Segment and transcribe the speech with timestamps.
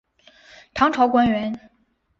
[0.73, 1.69] 唐朝官员。